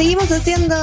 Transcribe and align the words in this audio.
Seguimos 0.00 0.32
haciendo 0.32 0.74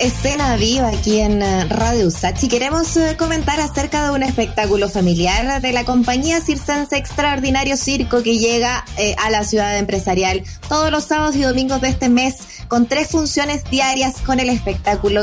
escena 0.00 0.56
viva 0.56 0.88
aquí 0.88 1.20
en 1.20 1.42
eh, 1.42 1.64
Radio 1.66 2.08
Usachi. 2.08 2.48
Queremos 2.48 2.96
eh, 2.96 3.14
comentar 3.16 3.60
acerca 3.60 4.04
de 4.04 4.10
un 4.10 4.24
espectáculo 4.24 4.88
familiar 4.88 5.62
de 5.62 5.72
la 5.72 5.84
compañía 5.84 6.40
circense 6.40 6.96
Extraordinario 6.96 7.76
Circo 7.76 8.24
que 8.24 8.38
llega 8.38 8.84
eh, 8.96 9.14
a 9.22 9.30
la 9.30 9.44
ciudad 9.44 9.78
empresarial 9.78 10.42
todos 10.68 10.90
los 10.90 11.04
sábados 11.04 11.36
y 11.36 11.42
domingos 11.42 11.80
de 11.82 11.90
este 11.90 12.08
mes 12.08 12.34
con 12.66 12.86
tres 12.86 13.10
funciones 13.10 13.62
diarias 13.70 14.16
con 14.26 14.40
el 14.40 14.48
espectáculo 14.48 15.22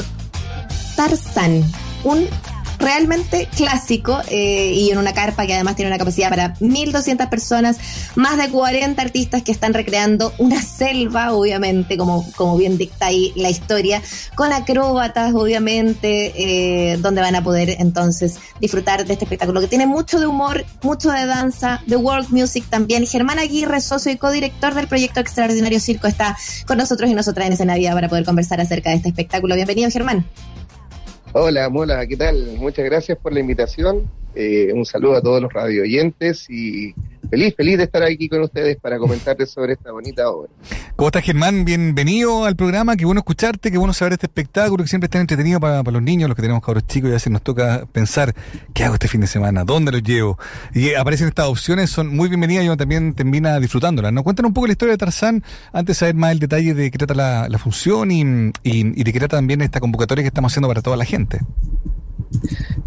Tarzán. 0.95 1.65
Un 2.05 2.25
realmente 2.79 3.47
clásico 3.55 4.19
eh, 4.29 4.71
y 4.73 4.89
en 4.89 4.97
una 4.97 5.13
carpa 5.13 5.45
que 5.45 5.53
además 5.53 5.75
tiene 5.75 5.91
una 5.91 5.97
capacidad 5.97 6.29
para 6.29 6.55
1.200 6.55 7.29
personas, 7.29 7.77
más 8.15 8.37
de 8.37 8.49
40 8.49 9.01
artistas 9.01 9.43
que 9.43 9.51
están 9.51 9.73
recreando 9.73 10.33
una 10.37 10.61
selva, 10.61 11.33
obviamente, 11.33 11.97
como, 11.97 12.25
como 12.35 12.57
bien 12.57 12.77
dicta 12.77 13.07
ahí 13.07 13.33
la 13.35 13.49
historia, 13.49 14.01
con 14.35 14.53
acróbatas, 14.53 15.33
obviamente, 15.33 16.33
eh, 16.35 16.97
donde 16.97 17.21
van 17.21 17.35
a 17.35 17.43
poder 17.43 17.75
entonces 17.79 18.37
disfrutar 18.59 19.05
de 19.05 19.13
este 19.13 19.25
espectáculo 19.25 19.61
que 19.61 19.67
tiene 19.67 19.85
mucho 19.85 20.19
de 20.19 20.27
humor, 20.27 20.65
mucho 20.81 21.11
de 21.11 21.25
danza, 21.25 21.81
de 21.85 21.97
world 21.97 22.29
music 22.29 22.65
también. 22.69 23.05
Germán 23.05 23.39
Aguirre, 23.39 23.81
socio 23.81 24.11
y 24.11 24.17
codirector 24.17 24.73
del 24.73 24.87
proyecto 24.87 25.19
Extraordinario 25.19 25.79
Circo, 25.79 26.07
está 26.07 26.37
con 26.65 26.77
nosotros 26.77 27.09
y 27.09 27.13
nosotras 27.13 27.59
en 27.59 27.69
Vida 27.69 27.93
para 27.93 28.09
poder 28.09 28.25
conversar 28.25 28.59
acerca 28.61 28.89
de 28.89 28.97
este 28.97 29.09
espectáculo. 29.09 29.55
Bienvenido, 29.55 29.89
Germán. 29.91 30.25
Hola, 31.31 31.69
Mola, 31.69 32.07
¿qué 32.07 32.17
tal? 32.17 32.57
Muchas 32.57 32.85
gracias 32.85 33.15
por 33.19 33.31
la 33.33 33.39
invitación. 33.39 34.09
Eh, 34.33 34.73
un 34.73 34.83
saludo 34.83 35.17
a 35.17 35.21
todos 35.21 35.39
los 35.39 35.53
radio 35.53 35.83
oyentes 35.83 36.49
y 36.49 36.95
feliz, 37.29 37.55
feliz 37.55 37.77
de 37.77 37.83
estar 37.83 38.03
aquí 38.03 38.27
con 38.27 38.41
ustedes 38.41 38.77
para 38.77 38.97
comentarles 38.97 39.51
sobre 39.51 39.73
esta 39.73 39.91
bonita 39.91 40.29
obra. 40.29 40.49
¿Cómo 40.95 41.07
estás, 41.07 41.23
Germán? 41.23 41.63
Bienvenido 41.63 42.45
al 42.45 42.55
programa. 42.55 42.95
Qué 42.95 43.05
bueno 43.05 43.19
escucharte, 43.19 43.71
qué 43.71 43.77
bueno 43.77 43.93
saber 43.93 44.13
este 44.13 44.25
espectáculo 44.25 44.83
que 44.83 44.89
siempre 44.89 45.05
está 45.05 45.19
entretenido 45.19 45.59
para, 45.59 45.83
los 45.83 46.01
niños, 46.01 46.27
los 46.27 46.35
que 46.35 46.41
tenemos 46.41 46.63
cabros 46.63 46.85
chicos, 46.87 47.09
y 47.09 47.11
a 47.11 47.15
veces 47.15 47.31
nos 47.31 47.41
toca 47.41 47.85
pensar, 47.91 48.35
¿qué 48.73 48.83
hago 48.83 48.95
este 48.95 49.07
fin 49.07 49.21
de 49.21 49.27
semana? 49.27 49.63
¿Dónde 49.63 49.91
los 49.91 50.03
llevo? 50.03 50.37
Y 50.73 50.93
aparecen 50.95 51.27
estas 51.27 51.47
opciones, 51.47 51.89
son 51.89 52.15
muy 52.15 52.29
bienvenidas 52.29 52.65
y 52.65 52.67
uno 52.67 52.77
también 52.77 53.13
termina 53.13 53.59
disfrutándolas. 53.59 54.11
¿no? 54.11 54.23
Cuéntanos 54.23 54.49
un 54.49 54.53
poco 54.53 54.67
la 54.67 54.73
historia 54.73 54.93
de 54.93 54.97
Tarzán 54.97 55.43
antes 55.71 55.95
de 55.95 55.99
saber 55.99 56.15
más 56.15 56.31
el 56.31 56.39
detalle 56.39 56.73
de 56.73 56.91
qué 56.91 56.97
trata 56.97 57.47
la, 57.47 57.59
función 57.59 58.11
y, 58.11 58.21
y 58.63 59.03
de 59.03 59.13
qué 59.13 59.19
trata 59.19 59.37
también 59.37 59.61
esta 59.61 59.79
convocatoria 59.79 60.23
que 60.23 60.29
estamos 60.29 60.51
haciendo 60.51 60.67
para 60.67 60.81
toda 60.81 60.97
la 60.97 61.05
gente. 61.05 61.39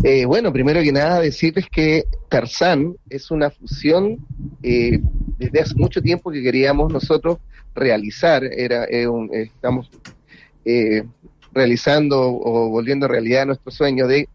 Eh, 0.04 0.24
bueno, 0.24 0.52
primero 0.52 0.82
que 0.82 0.92
nada 0.92 1.20
decirles 1.20 1.66
que 1.70 2.04
Tarzán 2.28 2.96
es 3.08 3.30
una 3.30 3.50
fusión 3.50 4.18
eh, 4.62 5.00
desde 5.38 5.60
hace 5.60 5.74
mucho 5.76 6.02
tiempo 6.02 6.30
que 6.30 6.42
queríamos 6.42 6.92
nosotros 6.92 7.38
realizar. 7.74 8.44
Era, 8.44 8.84
eh, 8.84 9.06
estamos 9.32 9.90
realizando 11.52 12.20
o 12.20 12.70
volviendo 12.70 13.06
a 13.06 13.08
realidad 13.08 13.46
nuestro 13.46 13.70
sueño 13.70 14.06
de 14.06 14.28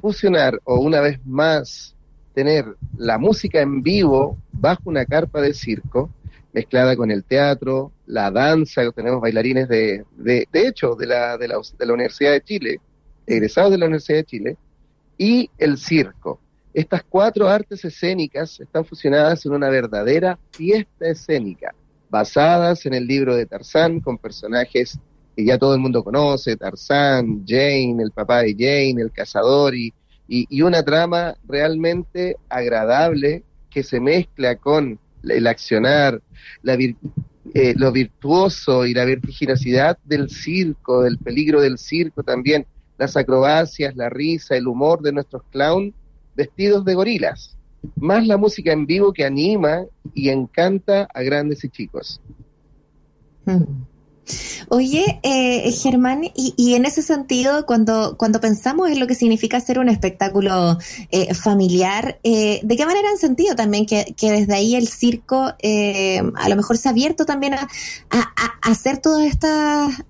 fusionar 0.00 0.60
o 0.64 0.80
una 0.80 1.00
vez 1.00 1.18
más 1.24 1.94
tener 2.34 2.64
la 2.96 3.18
música 3.18 3.60
en 3.60 3.82
vivo 3.82 4.38
bajo 4.52 4.82
una 4.86 5.04
carpa 5.04 5.40
de 5.40 5.54
circo 5.54 6.10
mezclada 6.54 6.96
con 6.96 7.10
el 7.10 7.24
teatro, 7.24 7.92
la 8.06 8.30
danza, 8.30 8.88
tenemos 8.92 9.20
bailarines 9.20 9.68
de, 9.68 10.04
de, 10.16 10.46
de 10.50 10.68
hecho, 10.68 10.94
de 10.94 11.06
la, 11.06 11.36
de 11.36 11.48
la, 11.48 11.56
de 11.78 11.86
la 11.86 11.92
Universidad 11.92 12.30
de 12.30 12.42
Chile, 12.42 12.80
egresados 13.26 13.70
de 13.70 13.78
la 13.78 13.86
Universidad 13.86 14.18
de 14.18 14.24
Chile, 14.24 14.56
y 15.16 15.50
el 15.58 15.78
circo. 15.78 16.40
Estas 16.72 17.04
cuatro 17.04 17.48
artes 17.48 17.84
escénicas 17.84 18.58
están 18.58 18.84
fusionadas 18.84 19.46
en 19.46 19.52
una 19.52 19.68
verdadera 19.68 20.38
fiesta 20.50 21.06
escénica, 21.06 21.74
basadas 22.10 22.84
en 22.86 22.94
el 22.94 23.06
libro 23.06 23.36
de 23.36 23.46
Tarzán, 23.46 24.00
con 24.00 24.18
personajes 24.18 24.98
que 25.36 25.44
ya 25.44 25.58
todo 25.58 25.74
el 25.74 25.80
mundo 25.80 26.02
conoce, 26.02 26.56
Tarzán, 26.56 27.44
Jane, 27.46 27.96
el 28.02 28.10
papá 28.10 28.42
de 28.42 28.54
Jane, 28.54 29.02
el 29.02 29.12
cazador, 29.12 29.74
y, 29.74 29.92
y, 30.28 30.62
una 30.62 30.82
trama 30.82 31.36
realmente 31.46 32.36
agradable 32.48 33.44
que 33.70 33.82
se 33.82 34.00
mezcla 34.00 34.56
con 34.56 34.98
el 35.22 35.46
accionar, 35.46 36.20
eh, 37.54 37.74
lo 37.76 37.92
virtuoso 37.92 38.86
y 38.86 38.94
la 38.94 39.04
vertiginosidad 39.04 39.98
del 40.04 40.30
circo, 40.30 41.02
del 41.02 41.18
peligro 41.18 41.60
del 41.60 41.78
circo 41.78 42.22
también, 42.22 42.66
las 42.98 43.16
acrobacias, 43.16 43.96
la 43.96 44.08
risa, 44.08 44.56
el 44.56 44.66
humor 44.66 45.02
de 45.02 45.12
nuestros 45.12 45.42
clowns 45.50 45.94
vestidos 46.36 46.84
de 46.84 46.94
gorilas, 46.94 47.56
más 47.96 48.26
la 48.26 48.36
música 48.36 48.72
en 48.72 48.86
vivo 48.86 49.12
que 49.12 49.24
anima 49.24 49.84
y 50.14 50.28
encanta 50.28 51.08
a 51.12 51.22
grandes 51.22 51.64
y 51.64 51.68
chicos. 51.68 52.20
Mm. 53.46 53.84
Oye, 54.68 55.20
eh, 55.22 55.70
Germán, 55.72 56.22
y, 56.34 56.74
en 56.74 56.86
ese 56.86 57.02
sentido, 57.02 57.66
cuando, 57.66 58.16
cuando 58.16 58.40
pensamos 58.40 58.90
en 58.90 58.98
lo 58.98 59.06
que 59.06 59.14
significa 59.14 59.58
hacer 59.58 59.78
un 59.78 59.90
espectáculo 59.90 60.78
eh, 61.10 61.34
familiar, 61.34 62.20
eh, 62.22 62.60
¿de 62.62 62.76
qué 62.76 62.86
manera 62.86 63.10
han 63.10 63.18
sentido 63.18 63.54
también 63.54 63.84
que, 63.84 64.14
desde 64.18 64.54
ahí 64.54 64.76
el 64.76 64.88
circo 64.88 65.42
a 65.42 66.48
lo 66.48 66.56
mejor 66.56 66.78
se 66.78 66.88
ha 66.88 66.92
abierto 66.92 67.26
también 67.26 67.54
a, 67.54 67.68
a 68.10 68.70
hacer 68.70 68.98
todas 68.98 69.26
estas 69.26 70.04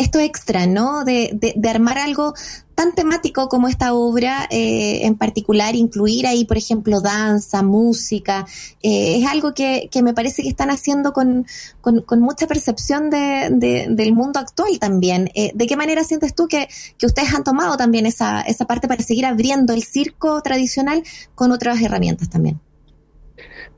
esto 0.00 0.18
extra, 0.18 0.66
¿no? 0.66 1.04
De, 1.04 1.30
de, 1.54 1.68
armar 1.68 1.98
algo 1.98 2.34
tan 2.74 2.94
temático 2.94 3.48
como 3.48 3.68
esta 3.68 3.92
obra 3.92 4.46
eh, 4.50 5.04
en 5.04 5.16
particular, 5.16 5.76
incluir 5.76 6.26
ahí, 6.26 6.46
por 6.46 6.56
ejemplo, 6.56 7.00
danza, 7.00 7.62
música, 7.62 8.46
eh, 8.82 9.18
es 9.18 9.26
algo 9.28 9.52
que, 9.52 9.88
que, 9.90 10.02
me 10.02 10.14
parece 10.14 10.42
que 10.42 10.48
están 10.48 10.70
haciendo 10.70 11.12
con, 11.12 11.46
con, 11.82 12.20
mucha 12.20 12.46
percepción 12.46 13.10
de, 13.10 13.86
del 13.90 14.12
mundo 14.14 14.40
actual 14.40 14.78
también. 14.78 15.30
Eh, 15.34 15.52
¿De 15.54 15.66
qué 15.66 15.76
manera 15.76 16.02
sientes 16.02 16.34
tú 16.34 16.48
que, 16.48 16.68
que 16.96 17.06
ustedes 17.06 17.34
han 17.34 17.44
tomado 17.44 17.76
también 17.76 18.06
esa, 18.06 18.40
esa 18.40 18.64
parte 18.64 18.88
para 18.88 19.02
seguir 19.02 19.26
abriendo 19.26 19.74
el 19.74 19.84
circo 19.84 20.40
tradicional 20.40 21.02
con 21.34 21.52
otras 21.52 21.80
herramientas 21.82 22.30
también? 22.30 22.60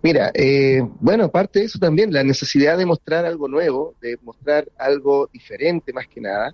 Mira, 0.03 0.33
eh, 0.35 0.83
bueno, 0.99 1.25
aparte 1.25 1.61
de 1.61 1.67
eso 1.67 1.79
también, 1.79 2.13
la 2.13 2.25
necesidad 2.25 2.77
de 2.77 2.85
mostrar 2.85 3.25
algo 3.25 3.47
nuevo, 3.47 3.95
de 4.01 4.19
mostrar 4.23 4.69
algo 4.77 5.31
diferente 5.33 5.93
más 5.93 6.09
que 6.09 6.21
nada. 6.21 6.53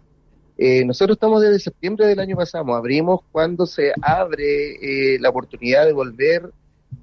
Eh, 0.59 0.85
nosotros 0.85 1.17
estamos 1.17 1.41
desde 1.41 1.59
septiembre 1.59 2.07
del 2.07 2.21
año 2.21 2.37
pasado, 2.37 2.75
abrimos 2.75 3.21
cuando 3.33 3.65
se 3.65 3.93
abre 4.03 5.15
eh, 5.15 5.19
la 5.19 5.31
oportunidad 5.31 5.87
de 5.87 5.93
volver 5.93 6.51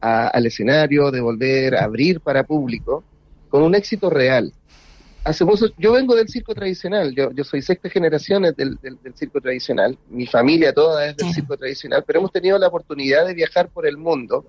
al 0.02 0.46
escenario, 0.46 1.10
de 1.10 1.22
volver 1.22 1.76
a 1.76 1.86
abrir 1.86 2.20
para 2.20 2.44
público, 2.44 3.04
con 3.50 3.64
un 3.64 3.74
éxito 3.74 4.10
real. 4.10 4.52
Hacemos, 5.24 5.74
yo 5.78 5.94
vengo 5.94 6.16
del 6.16 6.28
circo 6.28 6.54
tradicional, 6.54 7.16
yo, 7.16 7.32
yo 7.32 7.44
soy 7.44 7.64
sexta 7.64 7.90
generación 7.90 8.44
del, 8.44 8.78
del, 8.82 9.16
circo 9.16 9.42
tradicional, 9.42 9.98
mi 10.10 10.28
familia 10.28 10.74
toda 10.74 11.08
es 11.08 11.18
del 11.18 11.34
circo 11.34 11.58
tradicional, 11.58 12.04
pero 12.06 12.20
hemos 12.20 12.32
tenido 12.32 12.60
la 12.60 12.68
oportunidad 12.68 13.26
de 13.26 13.34
viajar 13.34 13.70
por 13.70 13.88
el 13.88 13.98
mundo 13.98 14.46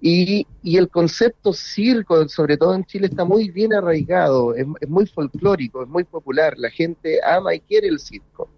y, 0.00 0.46
y, 0.62 0.76
el 0.76 0.88
concepto 0.88 1.52
circo, 1.52 2.28
sobre 2.28 2.56
todo 2.56 2.74
en 2.74 2.84
Chile, 2.84 3.08
está 3.08 3.24
muy 3.24 3.50
bien 3.50 3.74
arraigado, 3.74 4.54
es, 4.54 4.66
muy 4.88 5.06
folclórico, 5.06 5.82
es 5.82 5.88
muy 5.88 6.04
popular, 6.04 6.54
la 6.56 6.70
gente 6.70 7.18
ama 7.24 7.54
y 7.54 7.60
quiere 7.60 7.88
el 7.88 7.98
circo. 7.98 8.48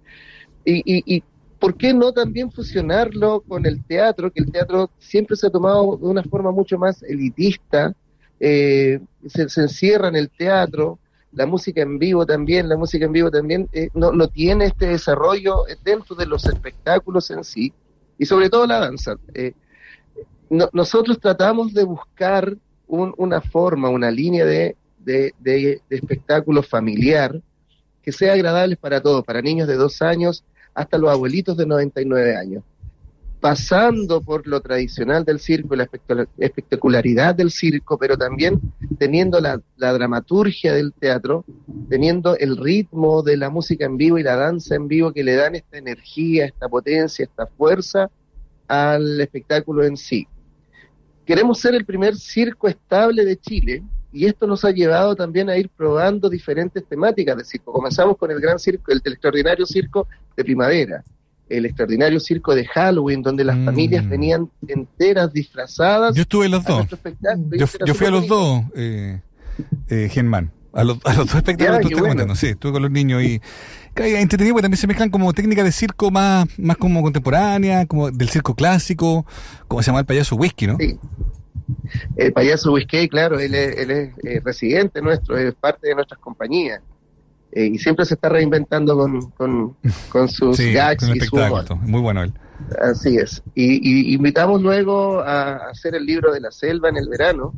Y, 0.65 0.79
y, 0.79 1.17
y, 1.17 1.25
¿por 1.59 1.77
qué 1.77 1.95
no 1.95 2.13
también 2.13 2.51
fusionarlo 2.51 3.41
con 3.41 3.65
el 3.65 3.83
teatro? 3.85 4.31
Que 4.31 4.43
el 4.43 4.53
teatro 4.53 4.91
siempre 4.99 5.37
se 5.37 5.47
ha 5.47 5.51
tomado 5.51 5.97
de 5.97 6.07
una 6.07 6.23
forma 6.25 6.51
mucho 6.51 6.79
más 6.79 7.03
elitista, 7.03 7.95
eh, 8.39 9.01
se, 9.27 9.43
encierra 9.43 10.09
en 10.09 10.17
el 10.17 10.31
teatro, 10.31 10.99
la 11.33 11.47
música 11.47 11.81
en 11.81 11.99
vivo 11.99 12.27
también, 12.27 12.69
la 12.69 12.77
música 12.77 13.07
en 13.07 13.13
vivo 13.13 13.31
también 13.31 13.69
eh, 13.73 13.89
no, 13.95 14.13
no 14.13 14.29
tiene 14.29 14.67
este 14.67 14.89
desarrollo 14.89 15.65
dentro 15.85 16.17
de 16.17 16.27
los 16.27 16.45
espectáculos 16.45 17.31
en 17.31 17.45
sí, 17.45 17.73
y 18.19 18.27
sobre 18.27 18.51
todo 18.51 18.67
la 18.67 18.81
danza. 18.81 19.17
Eh, 19.33 19.53
nosotros 20.51 21.21
tratamos 21.21 21.73
de 21.73 21.85
buscar 21.85 22.57
una 22.89 23.41
forma, 23.41 23.89
una 23.89 24.11
línea 24.11 24.45
de, 24.45 24.77
de, 24.99 25.81
espectáculo 25.89 26.63
familiar 26.63 27.41
que 28.03 28.13
sea 28.13 28.33
agradable 28.33 28.77
para 28.77 29.01
todos, 29.01 29.25
para 29.25 29.43
niños 29.43 29.69
de 29.69 29.77
dos 29.77 30.03
años 30.03 30.43
hasta 30.75 30.99
los 30.99 31.11
abuelitos 31.11 31.57
de 31.57 31.67
99 31.67 32.37
años, 32.37 32.65
pasando 33.39 34.21
por 34.23 34.47
lo 34.49 34.61
tradicional 34.61 35.25
del 35.25 35.39
circo, 35.39 35.77
la 35.77 35.89
espectacularidad 36.39 37.35
del 37.35 37.53
circo, 37.53 37.97
pero 37.97 38.19
también 38.19 38.61
teniendo 38.99 39.41
la 39.41 39.61
dramaturgia 39.77 40.73
del 40.73 40.93
teatro, 40.93 41.45
teniendo 41.89 42.37
el 42.37 42.57
ritmo 42.57 43.23
de 43.23 43.37
la 43.37 43.51
música 43.51 43.85
en 43.85 43.97
vivo 43.97 44.19
y 44.19 44.25
la 44.25 44.35
danza 44.35 44.75
en 44.75 44.89
vivo 44.89 45.13
que 45.13 45.23
le 45.23 45.37
dan 45.37 45.55
esta 45.55 45.79
energía, 45.79 46.47
esta 46.47 46.69
potencia, 46.69 47.25
esta 47.25 47.47
fuerza 47.47 48.11
al 48.67 49.21
espectáculo 49.21 49.85
en 49.85 49.97
sí. 49.97 50.27
Queremos 51.31 51.61
ser 51.61 51.77
el 51.77 51.85
primer 51.85 52.17
circo 52.17 52.67
estable 52.67 53.25
de 53.25 53.37
Chile 53.37 53.85
y 54.13 54.27
esto 54.27 54.49
nos 54.49 54.65
ha 54.65 54.73
llevado 54.73 55.15
también 55.15 55.49
a 55.49 55.57
ir 55.57 55.69
probando 55.69 56.29
diferentes 56.29 56.85
temáticas 56.85 57.37
de 57.37 57.45
circo. 57.45 57.71
Comenzamos 57.73 58.17
con 58.17 58.33
el 58.33 58.41
gran 58.41 58.59
circo, 58.59 58.91
el, 58.91 59.01
extraordinario 59.05 59.65
circo 59.65 60.09
de 60.37 60.43
primavera, 60.43 61.05
el 61.49 61.67
extraordinario 61.67 62.19
circo 62.19 62.53
de 62.53 62.67
Halloween, 62.67 63.23
donde 63.23 63.45
las 63.45 63.65
familias 63.65 64.05
mm. 64.05 64.09
venían 64.09 64.51
enteras 64.67 65.33
disfrazadas. 65.33 66.17
Yo 66.17 66.23
estuve 66.23 66.47
en 66.47 66.51
los 66.51 66.65
dos. 66.65 66.89
Yo, 67.87 67.95
fui 67.95 68.09
a 68.09 68.11
los 68.11 68.27
dos, 68.27 68.65
eh, 68.75 69.21
eh, 69.87 70.09
Germán. 70.11 70.51
A 70.73 70.85
los, 70.85 70.99
a 71.05 71.15
los 71.15 71.27
dos 71.27 71.35
espectáculos 71.35 71.81
tú 71.81 71.89
estás 71.89 72.03
comentando, 72.03 72.35
sí, 72.35 72.47
estuve 72.49 72.73
con 72.73 72.83
los 72.83 72.91
niños 72.91 73.23
y 73.23 73.41
entretenido 73.97 74.55
porque 74.55 74.63
también 74.63 74.79
se 74.79 74.87
mezclan 74.87 75.11
como 75.11 75.33
técnicas 75.33 75.65
de 75.65 75.73
circo 75.73 76.11
más, 76.11 76.47
más 76.59 76.77
como 76.77 77.03
contemporánea, 77.03 77.87
como 77.87 78.11
del 78.11 78.29
circo 78.29 78.55
clásico, 78.55 79.27
como 79.69 79.83
se 79.83 79.89
llama 79.89 80.01
el 80.01 80.07
payaso 80.07 80.37
whisky, 80.37 80.67
¿no? 80.67 80.77
Sí. 80.79 80.99
El 82.17 82.33
payaso 82.33 82.73
whisky, 82.73 83.09
claro, 83.09 83.39
él 83.39 83.55
es, 83.55 83.77
él 83.79 83.91
es 83.91 84.11
eh, 84.25 84.41
residente 84.45 85.03
nuestro, 85.03 85.37
es 85.37 85.55
parte 85.55 85.89
de 85.89 85.95
nuestras 85.95 86.21
compañías. 86.21 86.81
Eh, 87.53 87.67
y 87.67 87.79
siempre 87.79 88.05
se 88.05 88.15
está 88.15 88.29
reinventando 88.29 88.97
con, 88.97 89.75
con, 90.09 90.29
sus 90.29 90.59
gags 90.59 91.09
y 91.09 91.21
su 91.21 91.37
humor. 91.37 91.65
Muy 91.81 92.01
bueno 92.01 92.23
él. 92.23 92.33
Así 92.81 93.17
es. 93.17 93.43
Y, 93.55 93.81
y, 93.83 94.15
invitamos 94.15 94.63
luego 94.63 95.21
a 95.21 95.57
hacer 95.71 95.97
el 95.97 96.07
libro 96.07 96.33
de 96.33 96.41
la 96.41 96.53
selva 96.53 96.91
en 96.91 96.97
el 96.97 97.09
verano. 97.09 97.53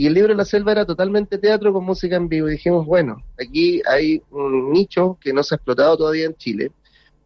Y 0.00 0.06
el 0.06 0.14
libro 0.14 0.32
la 0.32 0.46
selva 0.46 0.72
era 0.72 0.86
totalmente 0.86 1.36
teatro 1.36 1.74
con 1.74 1.84
música 1.84 2.16
en 2.16 2.26
vivo. 2.26 2.48
Y 2.48 2.52
dijimos, 2.52 2.86
bueno, 2.86 3.22
aquí 3.38 3.82
hay 3.86 4.22
un 4.30 4.72
nicho 4.72 5.18
que 5.20 5.30
no 5.30 5.42
se 5.42 5.54
ha 5.54 5.56
explotado 5.56 5.98
todavía 5.98 6.24
en 6.24 6.34
Chile. 6.36 6.72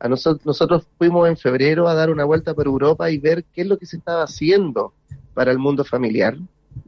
A 0.01 0.09
nosotros, 0.09 0.45
nosotros 0.45 0.85
fuimos 0.99 1.29
en 1.29 1.37
febrero 1.37 1.87
a 1.87 1.95
dar 1.95 2.11
una 2.11 2.25
vuelta 2.25 2.53
por 2.53 2.67
Europa 2.67 3.09
y 3.13 3.19
ver 3.19 3.45
qué 3.55 3.61
es 3.61 3.69
lo 3.69 3.79
que 3.79 3.87
se 3.87 3.99
estaba 3.99 4.25
haciendo 4.25 4.93
para 5.35 5.53
el 5.53 5.59
mundo 5.61 5.85
familiar, 5.85 6.37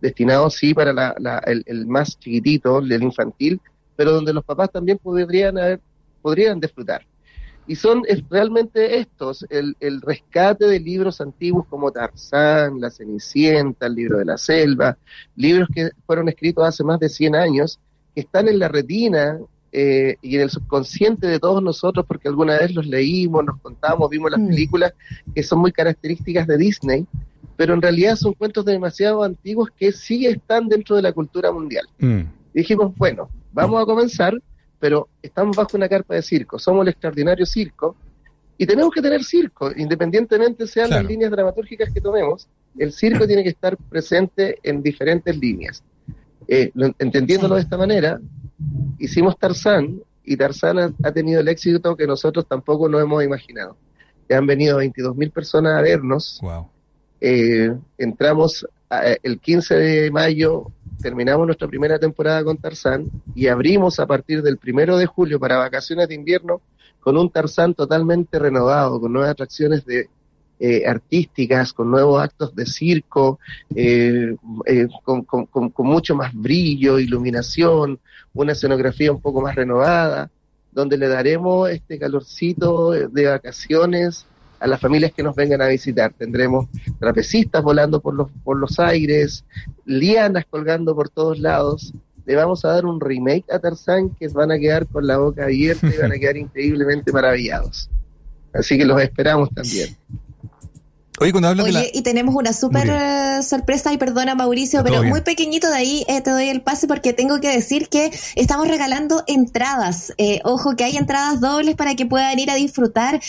destinado 0.01 0.51
sí 0.51 0.75
para 0.75 0.93
la, 0.93 1.41
el, 1.47 1.63
el, 1.67 1.87
más 1.87 2.19
chiquitito, 2.19 2.81
el 2.81 3.05
infantil, 3.05 3.61
pero 3.95 4.11
donde 4.11 4.33
los 4.33 4.43
papás 4.43 4.73
también 4.73 4.99
podrían, 4.99 5.57
haber, 5.57 5.81
podrían 6.21 6.59
disfrutar. 6.59 7.07
Y 7.67 7.75
son 7.75 8.03
realmente 8.31 8.99
estos, 8.99 9.45
el, 9.51 9.77
el 9.81 10.01
rescate 10.01 10.67
de 10.67 10.79
libros 10.79 11.21
antiguos 11.21 11.67
como 11.69 11.91
Tarzán, 11.91 12.81
La 12.81 12.91
Cenicienta, 12.91 13.87
el 13.87 13.95
libro 13.95 14.19
de 14.19 14.25
la 14.25 14.39
selva, 14.39 14.97
libros 15.35 15.69
que 15.75 15.91
fueron 16.07 16.29
escritos 16.29 16.67
hace 16.67 16.85
más 16.85 17.01
de 17.01 17.09
100 17.09 17.35
años, 17.35 17.81
que 18.15 18.21
están 18.21 18.49
en 18.49 18.59
la 18.59 18.69
retina 18.69 19.39
eh, 19.79 20.17
y 20.23 20.37
en 20.37 20.43
el 20.43 20.51
subconsciente 20.51 21.27
de 21.27 21.39
todos 21.39 21.63
nosotros, 21.63 22.07
porque 22.07 22.29
alguna 22.29 22.59
vez 22.59 22.75
los 22.75 22.87
leímos, 22.87 23.45
nos 23.45 23.61
contamos, 23.61 24.09
vimos 24.09 24.31
las 24.31 24.41
mm. 24.41 24.49
películas 24.49 24.95
que 25.35 25.43
son 25.43 25.59
muy 25.59 25.71
características 25.71 26.47
de 26.47 26.57
Disney, 26.57 27.07
pero 27.57 27.75
en 27.75 27.83
realidad 27.83 28.17
son 28.17 28.33
cuentos 28.33 28.65
demasiado 28.65 29.23
antiguos 29.23 29.69
que 29.77 29.93
sí 29.93 30.25
están 30.25 30.69
dentro 30.69 30.97
de 30.97 31.03
la 31.03 31.13
cultura 31.13 31.53
mundial. 31.53 31.87
Mm. 31.99 32.23
Dijimos, 32.55 32.97
bueno, 32.97 33.29
vamos 33.53 33.83
a 33.83 33.85
comenzar, 33.85 34.33
pero 34.79 35.09
estamos 35.23 35.57
bajo 35.57 35.77
una 35.77 35.89
carpa 35.89 36.15
de 36.15 36.23
circo, 36.23 36.59
somos 36.59 36.83
el 36.83 36.89
extraordinario 36.89 37.47
circo, 37.47 37.97
y 38.59 38.67
tenemos 38.67 38.93
que 38.93 39.03
tener 39.03 39.23
circo, 39.23 39.71
independientemente 39.77 40.67
sean 40.67 40.91
las 40.91 41.05
líneas 41.05 41.31
dramatúrgicas 41.31 41.93
que 41.93 42.01
tomemos, 42.01 42.49
el 42.79 42.93
circo 42.93 43.27
tiene 43.27 43.43
que 43.43 43.51
estar 43.51 43.77
presente 43.77 44.59
en 44.63 44.83
diferentes 44.83 45.37
líneas. 45.37 45.83
Eh, 46.49 46.71
entendiéndolo 46.99 47.57
de 47.57 47.63
esta 47.63 47.77
manera, 47.77 48.19
hicimos 48.99 49.39
Tarzán, 49.39 50.01
y 50.25 50.37
Tarzán 50.37 50.95
ha, 51.03 51.13
tenido 51.13 51.41
el 51.41 51.49
éxito 51.49 51.97
que 51.97 52.07
nosotros 52.07 52.47
tampoco 52.49 52.89
nos 52.89 53.03
hemos 53.03 53.23
imaginado. 53.23 53.77
Ya 54.29 54.39
han 54.39 54.47
venido 54.47 54.83
22.000 54.83 55.33
personas 55.33 55.79
a 55.79 55.83
vernos. 55.83 56.41
Eh, 57.21 57.73
entramos 57.97 58.67
el 59.23 59.39
15 59.39 59.75
de 59.75 60.11
mayo 60.11 60.73
terminamos 61.01 61.47
nuestra 61.47 61.69
primera 61.69 61.99
temporada 61.99 62.43
con 62.45 62.57
Tarzán 62.57 63.11
y 63.35 63.49
abrimos 63.49 64.01
a 64.01 64.07
partir 64.07 64.43
del 64.43 64.59
primero 64.59 64.97
de 64.97 65.07
julio 65.07 65.39
para 65.39 65.59
vacaciones 65.59 66.09
de 66.09 66.15
invierno 66.15 66.61
con 67.01 67.17
un 67.17 67.31
Tarzán 67.31 67.75
totalmente 67.75 68.39
renovado, 68.39 69.01
con 69.01 69.13
nuevas 69.13 69.31
atracciones 69.31 69.85
de, 69.85 70.09
eh, 70.59 70.87
artísticas, 70.87 71.75
con 71.75 71.91
nuevos 71.91 72.23
actos 72.23 72.57
de 72.57 72.65
circo, 72.65 73.39
eh, 73.75 74.35
eh, 74.65 74.89
con, 75.05 75.23
con, 75.23 75.71
mucho 75.79 76.15
más 76.15 76.33
brillo, 76.33 76.99
iluminación, 76.99 78.01
una 78.33 78.53
escenografía 78.53 79.13
un 79.13 79.21
poco 79.21 79.43
más 79.43 79.55
renovada, 79.55 80.31
donde 80.73 80.97
le 80.97 81.09
daremos 81.09 81.69
este 81.69 81.99
calorcito 81.99 82.93
de 82.93 83.27
vacaciones 83.27 84.25
a 84.59 84.67
las 84.67 84.81
familias 84.81 85.13
que 85.13 85.23
nos 85.23 85.35
vengan 85.35 85.63
a 85.63 85.67
visitar. 85.67 86.13
Tendremos 86.13 86.69
trapecistas 86.99 87.63
volando 87.63 88.01
por 88.01 88.15
los, 88.15 88.31
por 88.45 88.57
los 88.57 88.79
aires, 88.79 89.45
lianas 89.85 90.45
colgando 90.49 90.95
por 90.95 91.09
todos 91.09 91.39
lados. 91.39 91.93
Le 92.25 92.35
vamos 92.35 92.65
a 92.65 92.69
dar 92.69 92.87
un 92.87 93.01
remake 93.01 93.45
a 93.53 93.59
Tarzán 93.59 94.11
que 94.11 94.29
van 94.29 94.51
a 94.51 94.59
quedar 94.59 94.87
con 94.87 95.07
la 95.07 95.19
boca 95.19 95.45
abierta 95.45 95.87
y 95.87 95.99
van 95.99 96.13
a 96.13 96.17
quedar 96.17 96.37
increíblemente 96.37 97.13
maravillados. 97.13 97.91
Así 98.53 98.79
que 98.79 98.85
los 98.85 99.01
esperamos 99.01 99.51
también. 99.51 99.97
Oye, 101.19 101.33
cuando 101.33 101.49
hablas 101.49 101.67
de 101.67 101.73
la... 101.73 101.85
y 101.91 102.03
tenemos 102.03 102.35
una 102.35 102.53
súper 102.53 102.89
eh, 102.91 103.43
sorpresa, 103.43 103.91
y 103.93 103.97
perdona 103.97 104.35
Mauricio, 104.35 104.85
pero 104.85 105.03
muy 105.03 105.23
pequeñito 105.23 105.69
de 105.69 105.75
ahí 105.75 106.05
eh, 106.09 106.21
te 106.21 106.31
doy 106.31 106.49
el 106.49 106.61
pase 106.61 106.87
porque 106.87 107.15
tengo 107.15 107.41
que 107.41 107.51
decir 107.51 107.89
que 107.89 108.13
estamos 108.35 108.69
regalando 108.69 109.25
entradas. 109.27 110.13
Eh, 110.19 110.41
ojo 110.45 110.77
que 110.77 110.85
hay 110.85 110.97
entradas 110.97 111.41
dobles 111.41 111.75
para 111.75 111.95
que 111.95 112.05
puedan 112.05 112.39
ir 112.39 112.51
a 112.51 112.55
disfrutar. 112.55 113.21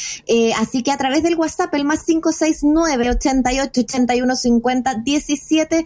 así 0.58 0.84
que 0.84 0.92
a 0.92 0.98
través 0.98 1.24
del 1.24 1.36
WhatsApp, 1.36 1.74
el 1.76 1.86
más 1.86 2.04
569 2.04 3.10
88 3.12 3.82
81 3.82 4.36
50 4.36 4.96
17, 4.96 5.86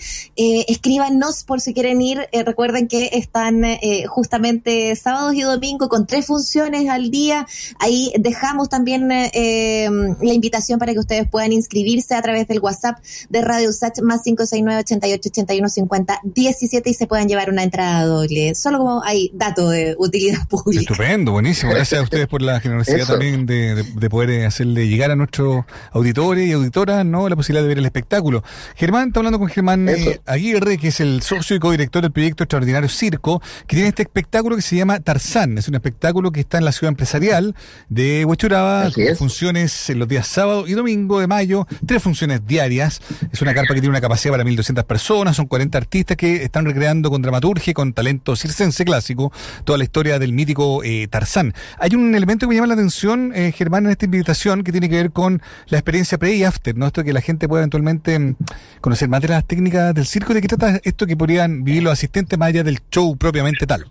escríbanos 0.67 1.43
por 1.43 1.61
si 1.61 1.73
quieren 1.73 2.01
ir. 2.01 2.27
recuerden 2.45 2.87
que 2.87 3.11
están 3.13 3.63
justamente 4.07 4.95
sábados 4.95 5.35
y 5.35 5.41
domingos 5.41 5.87
con 5.87 6.07
tres 6.07 6.25
funciones 6.25 6.89
al 6.89 7.11
día. 7.11 7.45
Ahí 7.79 8.11
dejamos 8.19 8.69
también 8.69 9.07
la 9.07 10.33
invitación 10.33 10.79
para 10.79 10.93
que 10.93 10.99
ustedes 10.99 11.29
puedan 11.29 11.51
inscribir 11.51 11.90
a 12.11 12.21
través 12.21 12.47
del 12.47 12.59
WhatsApp 12.59 12.99
de 13.29 13.41
Radio 13.41 13.69
Usach 13.69 14.01
más 14.01 14.21
569 14.23 14.81
88 14.81 15.29
81 15.29 15.69
50 15.69 16.19
17 16.23 16.89
y 16.89 16.93
se 16.93 17.07
puedan 17.07 17.27
llevar 17.27 17.49
una 17.49 17.63
entrada 17.63 18.05
doble. 18.05 18.55
Solo 18.55 18.79
como 18.79 19.03
hay 19.03 19.31
dato 19.33 19.69
de 19.69 19.95
utilidad 19.97 20.47
pública. 20.47 20.81
Estupendo, 20.81 21.33
buenísimo. 21.33 21.73
Gracias 21.73 21.99
a 21.99 22.03
ustedes 22.03 22.27
por 22.27 22.41
la 22.41 22.59
generosidad 22.59 23.05
también 23.05 23.45
de, 23.45 23.83
de, 23.83 24.09
poder 24.09 24.29
eh, 24.29 24.45
hacerle 24.45 24.87
llegar 24.87 25.11
a 25.11 25.15
nuestros 25.15 25.65
auditores 25.91 26.47
y 26.47 26.53
auditoras 26.53 27.05
no 27.05 27.27
la 27.27 27.35
posibilidad 27.35 27.63
de 27.63 27.67
ver 27.67 27.79
el 27.79 27.85
espectáculo. 27.85 28.43
Germán, 28.75 29.09
está 29.09 29.19
hablando 29.19 29.39
con 29.39 29.49
Germán 29.49 29.89
eh, 29.89 30.21
Aguirre, 30.25 30.77
que 30.77 30.89
es 30.89 30.99
el 30.99 31.21
socio 31.21 31.55
y 31.55 31.59
codirector 31.59 32.01
del 32.01 32.11
proyecto 32.11 32.43
Extraordinario 32.43 32.89
Circo, 32.89 33.41
que 33.67 33.75
tiene 33.75 33.89
este 33.89 34.03
espectáculo 34.03 34.55
que 34.55 34.61
se 34.61 34.75
llama 34.75 34.99
Tarzán. 34.99 35.57
Es 35.57 35.67
un 35.67 35.75
espectáculo 35.75 36.31
que 36.31 36.39
está 36.39 36.57
en 36.57 36.65
la 36.65 36.71
ciudad 36.71 36.89
empresarial 36.89 37.55
de 37.89 38.25
Huechuraba, 38.25 38.89
con 38.91 39.15
funciones 39.17 39.89
en 39.89 39.99
los 39.99 40.07
días 40.07 40.27
sábado 40.27 40.67
y 40.67 40.73
domingo 40.73 41.19
de 41.19 41.27
mayo, 41.27 41.67
tres 41.85 42.01
funciones 42.01 42.45
diarias. 42.45 43.01
Es 43.31 43.41
una 43.41 43.53
carpa 43.53 43.73
que 43.73 43.81
tiene 43.81 43.89
una 43.89 44.01
capacidad 44.01 44.33
para 44.33 44.43
1.200 44.43 44.83
personas, 44.85 45.35
son 45.35 45.47
40 45.47 45.77
artistas 45.77 46.17
que 46.17 46.43
están 46.43 46.65
recreando 46.65 47.09
con 47.09 47.21
dramaturgia 47.21 47.73
con 47.73 47.93
talento 47.93 48.35
circense 48.35 48.85
clásico 48.85 49.31
toda 49.63 49.77
la 49.77 49.83
historia 49.83 50.19
del 50.19 50.33
mítico 50.33 50.83
eh, 50.83 51.07
Tarzán. 51.09 51.53
Hay 51.79 51.95
un 51.95 52.15
elemento 52.15 52.45
que 52.45 52.49
me 52.49 52.55
llama 52.55 52.67
la 52.67 52.73
atención, 52.73 53.31
eh, 53.35 53.51
Germán, 53.51 53.85
en 53.85 53.91
esta 53.91 54.05
invitación 54.05 54.63
que 54.63 54.71
tiene 54.71 54.89
que 54.89 54.95
ver 54.95 55.11
con 55.11 55.41
la 55.67 55.77
experiencia 55.77 56.17
pre 56.17 56.35
y 56.35 56.43
after, 56.43 56.75
¿no? 56.75 56.87
Esto 56.87 57.03
que 57.03 57.13
la 57.13 57.21
gente 57.21 57.47
pueda 57.47 57.61
eventualmente 57.61 58.17
mm, 58.17 58.35
conocer 58.81 59.09
más 59.09 59.21
de 59.21 59.29
las 59.29 59.45
técnicas 59.45 59.93
del 59.93 60.05
circo, 60.05 60.33
¿de 60.33 60.41
qué 60.41 60.47
trata 60.47 60.79
esto 60.83 61.05
que 61.05 61.17
podrían 61.17 61.63
vivir 61.63 61.83
los 61.83 61.93
asistentes 61.93 62.37
más 62.37 62.49
allá 62.49 62.63
del 62.63 62.79
show 62.89 63.15
propiamente 63.17 63.65
tal? 63.65 63.85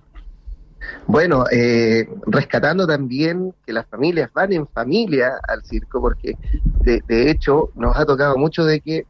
Bueno, 1.06 1.44
eh, 1.50 2.08
rescatando 2.26 2.86
también 2.86 3.54
que 3.66 3.72
las 3.72 3.86
familias 3.86 4.30
van 4.32 4.52
en 4.52 4.66
familia 4.66 5.40
al 5.46 5.64
circo, 5.64 6.00
porque 6.00 6.36
de, 6.82 7.30
hecho 7.30 7.70
nos 7.74 7.96
ha 7.96 8.04
tocado 8.06 8.36
mucho 8.36 8.64
de 8.64 8.80
que 8.80 9.06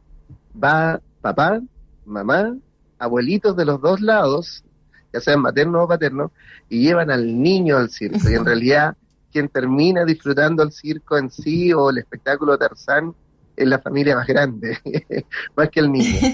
va 0.61 0.99
papá, 1.21 1.61
mamá, 2.05 2.55
abuelitos 2.99 3.55
de 3.55 3.65
los 3.65 3.81
dos 3.81 4.01
lados, 4.01 4.63
ya 5.13 5.19
sean 5.19 5.41
materno 5.41 5.83
o 5.83 5.87
paterno, 5.87 6.31
y 6.69 6.83
llevan 6.83 7.11
al 7.11 7.41
niño 7.41 7.77
al 7.77 7.89
circo. 7.89 8.29
Y 8.29 8.33
en 8.33 8.45
realidad 8.45 8.95
quien 9.31 9.47
termina 9.47 10.03
disfrutando 10.03 10.63
el 10.63 10.71
circo 10.71 11.17
en 11.17 11.31
sí 11.31 11.71
o 11.73 11.89
el 11.89 11.99
espectáculo 11.99 12.57
Tarzán 12.57 13.15
es 13.55 13.67
la 13.67 13.79
familia 13.79 14.15
más 14.15 14.27
grande, 14.27 14.77
más 15.55 15.69
que 15.69 15.79
el 15.79 15.91
niño. 15.91 16.19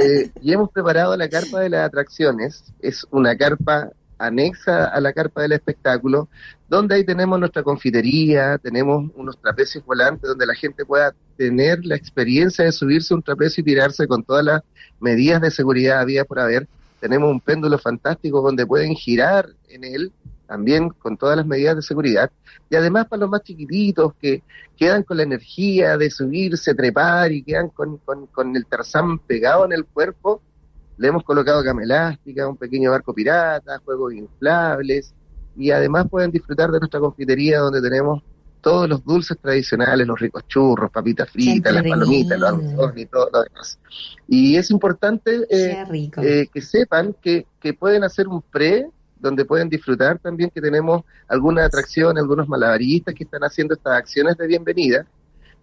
Eh, 0.00 0.30
y 0.42 0.52
hemos 0.52 0.70
preparado 0.70 1.16
la 1.16 1.28
carpa 1.28 1.58
de 1.58 1.70
las 1.70 1.88
atracciones. 1.88 2.62
Es 2.78 3.04
una 3.10 3.36
carpa 3.36 3.90
anexa 4.18 4.86
a 4.86 5.00
la 5.00 5.12
carpa 5.12 5.42
del 5.42 5.52
espectáculo, 5.52 6.28
donde 6.68 6.96
ahí 6.96 7.04
tenemos 7.04 7.38
nuestra 7.38 7.62
confitería, 7.62 8.58
tenemos 8.58 9.10
unos 9.14 9.40
trapecios 9.40 9.84
volantes 9.84 10.28
donde 10.28 10.46
la 10.46 10.54
gente 10.54 10.84
pueda 10.84 11.14
tener 11.36 11.84
la 11.84 11.96
experiencia 11.96 12.64
de 12.64 12.72
subirse 12.72 13.14
un 13.14 13.22
trapecio 13.22 13.62
y 13.62 13.64
tirarse 13.64 14.06
con 14.06 14.22
todas 14.24 14.44
las 14.44 14.62
medidas 15.00 15.40
de 15.40 15.50
seguridad 15.50 16.00
había 16.00 16.24
por 16.24 16.40
haber. 16.40 16.66
Tenemos 17.00 17.30
un 17.30 17.40
péndulo 17.40 17.78
fantástico 17.78 18.42
donde 18.42 18.66
pueden 18.66 18.94
girar 18.94 19.48
en 19.68 19.84
él 19.84 20.12
también 20.48 20.88
con 20.88 21.16
todas 21.16 21.36
las 21.36 21.46
medidas 21.46 21.76
de 21.76 21.82
seguridad. 21.82 22.30
Y 22.70 22.76
además 22.76 23.06
para 23.06 23.20
los 23.20 23.30
más 23.30 23.42
chiquititos 23.42 24.14
que 24.20 24.42
quedan 24.76 25.02
con 25.02 25.18
la 25.18 25.22
energía 25.22 25.98
de 25.98 26.10
subirse, 26.10 26.74
trepar 26.74 27.30
y 27.32 27.42
quedan 27.42 27.68
con, 27.68 27.98
con, 27.98 28.26
con 28.26 28.56
el 28.56 28.64
tarzán 28.66 29.18
pegado 29.18 29.66
en 29.66 29.72
el 29.72 29.84
cuerpo, 29.84 30.40
le 30.98 31.08
hemos 31.08 31.22
colocado 31.22 31.62
cama 31.64 31.82
elástica, 31.82 32.48
un 32.48 32.56
pequeño 32.56 32.90
barco 32.90 33.14
pirata, 33.14 33.78
juegos 33.84 34.12
inflables 34.14 35.14
y 35.56 35.70
además 35.70 36.06
pueden 36.10 36.30
disfrutar 36.30 36.70
de 36.70 36.78
nuestra 36.78 37.00
confitería 37.00 37.60
donde 37.60 37.80
tenemos 37.80 38.22
todos 38.60 38.88
los 38.88 39.04
dulces 39.04 39.38
tradicionales, 39.40 40.06
los 40.06 40.18
ricos 40.18 40.46
churros, 40.48 40.90
papitas 40.90 41.30
fritas, 41.30 41.72
las 41.72 41.84
palomitas, 41.84 42.38
los 42.38 42.50
arroz 42.50 42.92
y 42.96 43.06
todo 43.06 43.30
lo 43.32 43.42
demás. 43.42 43.78
Y 44.26 44.56
es 44.56 44.70
importante 44.70 45.46
eh, 45.48 45.84
eh, 46.22 46.46
que 46.52 46.60
sepan 46.60 47.14
que, 47.22 47.46
que 47.60 47.72
pueden 47.72 48.02
hacer 48.04 48.26
un 48.26 48.42
pre 48.42 48.88
donde 49.18 49.44
pueden 49.44 49.68
disfrutar 49.68 50.18
también 50.18 50.50
que 50.50 50.60
tenemos 50.60 51.02
alguna 51.28 51.64
atracción, 51.64 52.18
algunos 52.18 52.48
malabaristas 52.48 53.14
que 53.14 53.24
están 53.24 53.42
haciendo 53.42 53.74
estas 53.74 53.94
acciones 53.94 54.36
de 54.36 54.46
bienvenida. 54.46 55.06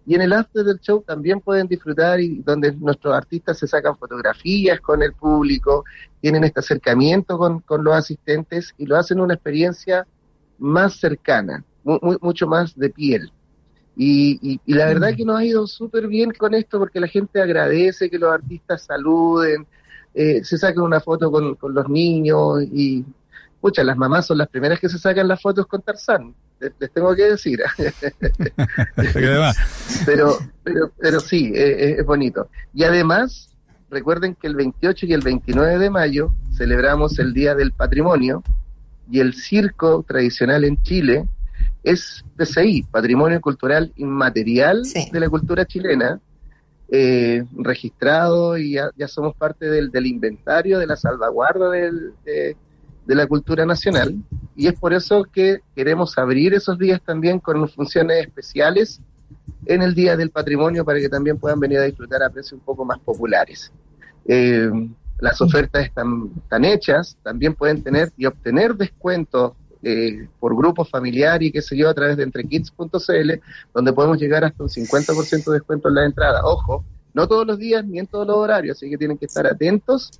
Y 0.06 0.14
en 0.14 0.22
el 0.22 0.32
after 0.32 0.64
del 0.64 0.78
show 0.78 1.02
también 1.04 1.40
pueden 1.40 1.66
disfrutar 1.66 2.20
y 2.20 2.40
donde 2.42 2.72
nuestros 2.72 3.12
artistas 3.12 3.58
se 3.58 3.66
sacan 3.66 3.96
fotografías 3.96 4.80
con 4.80 5.02
el 5.02 5.12
público, 5.12 5.84
tienen 6.20 6.44
este 6.44 6.60
acercamiento 6.60 7.36
con, 7.36 7.60
con 7.60 7.82
los 7.82 7.94
asistentes 7.94 8.72
y 8.78 8.86
lo 8.86 8.96
hacen 8.96 9.20
una 9.20 9.34
experiencia 9.34 10.06
más 10.58 10.94
cercana, 11.00 11.64
mucho 11.84 12.46
más 12.46 12.76
de 12.76 12.90
piel. 12.90 13.32
Y, 13.96 14.60
y, 14.64 14.74
la 14.74 14.86
verdad 14.86 15.12
mm. 15.12 15.16
que 15.16 15.24
nos 15.24 15.38
ha 15.38 15.44
ido 15.44 15.66
súper 15.66 16.06
bien 16.06 16.30
con 16.30 16.54
esto 16.54 16.78
porque 16.78 17.00
la 17.00 17.08
gente 17.08 17.40
agradece 17.40 18.10
que 18.10 18.18
los 18.18 18.30
artistas 18.30 18.84
saluden, 18.84 19.66
eh, 20.14 20.44
se 20.44 20.56
saquen 20.58 20.82
una 20.82 21.00
foto 21.00 21.30
con, 21.32 21.56
con 21.56 21.74
los 21.74 21.88
niños 21.88 22.62
y, 22.62 23.04
pucha, 23.60 23.82
las 23.82 23.96
mamás 23.96 24.26
son 24.26 24.38
las 24.38 24.48
primeras 24.48 24.78
que 24.78 24.88
se 24.88 24.98
sacan 24.98 25.26
las 25.26 25.40
fotos 25.40 25.66
con 25.66 25.82
Tarzán, 25.82 26.34
les, 26.60 26.92
tengo 26.92 27.14
que 27.14 27.24
decir. 27.24 27.60
pero, 30.06 30.38
pero, 30.62 30.92
pero 30.98 31.20
sí, 31.20 31.52
eh, 31.54 31.90
eh, 31.90 31.96
es 31.98 32.06
bonito. 32.06 32.48
Y 32.72 32.84
además, 32.84 33.56
recuerden 33.90 34.34
que 34.34 34.46
el 34.46 34.56
28 34.56 35.06
y 35.06 35.12
el 35.12 35.22
29 35.22 35.78
de 35.78 35.90
mayo 35.90 36.30
celebramos 36.56 37.18
el 37.18 37.32
Día 37.32 37.54
del 37.54 37.72
Patrimonio 37.72 38.42
y 39.10 39.20
el 39.20 39.34
circo 39.34 40.04
tradicional 40.06 40.64
en 40.64 40.76
Chile 40.82 41.28
es 41.82 42.24
PCI, 42.36 42.82
Patrimonio 42.90 43.40
Cultural 43.40 43.92
Inmaterial 43.96 44.82
de 44.82 45.20
la 45.20 45.28
Cultura 45.28 45.64
Chilena, 45.64 46.20
eh, 46.88 47.44
registrado 47.56 48.58
y 48.58 48.72
ya, 48.72 49.08
somos 49.08 49.36
parte 49.36 49.66
del, 49.66 50.06
inventario 50.06 50.78
de 50.78 50.86
la 50.86 50.96
salvaguarda 50.96 51.70
del, 51.70 52.12
de, 52.24 52.56
la 53.14 53.26
cultura 53.26 53.64
nacional 53.64 54.16
y 54.56 54.66
es 54.66 54.74
por 54.74 54.92
eso 54.92 55.24
que 55.24 55.60
queremos 55.74 56.16
abrir 56.18 56.54
esos 56.54 56.78
días 56.78 57.00
también 57.04 57.38
con 57.38 57.68
funciones 57.68 58.26
especiales 58.26 59.00
en 59.66 59.82
el 59.82 59.94
Día 59.94 60.16
del 60.16 60.30
Patrimonio 60.30 60.84
para 60.84 60.98
que 60.98 61.08
también 61.08 61.38
puedan 61.38 61.60
venir 61.60 61.78
a 61.78 61.84
disfrutar 61.84 62.22
a 62.22 62.30
precios 62.30 62.54
un 62.54 62.60
poco 62.60 62.84
más 62.84 62.98
populares. 62.98 63.72
Eh, 64.26 64.70
las 65.18 65.40
ofertas 65.40 65.84
están, 65.84 66.30
están 66.36 66.64
hechas, 66.64 67.16
también 67.22 67.54
pueden 67.54 67.82
tener 67.82 68.12
y 68.16 68.26
obtener 68.26 68.74
descuentos 68.74 69.52
eh, 69.82 70.28
por 70.40 70.56
grupo 70.56 70.84
familiar 70.84 71.42
y 71.42 71.52
qué 71.52 71.62
sé 71.62 71.76
yo, 71.76 71.88
a 71.88 71.94
través 71.94 72.16
de 72.16 72.24
entrekids.cl, 72.24 73.32
donde 73.74 73.92
podemos 73.92 74.18
llegar 74.18 74.44
hasta 74.44 74.62
un 74.62 74.68
50% 74.68 75.44
de 75.44 75.52
descuento 75.52 75.88
en 75.88 75.94
la 75.94 76.04
entrada. 76.04 76.44
Ojo, 76.44 76.84
no 77.14 77.28
todos 77.28 77.46
los 77.46 77.58
días 77.58 77.84
ni 77.84 77.98
en 77.98 78.06
todos 78.06 78.26
los 78.26 78.36
horarios, 78.36 78.76
así 78.76 78.90
que 78.90 78.98
tienen 78.98 79.16
que 79.16 79.26
estar 79.26 79.46
atentos 79.46 80.10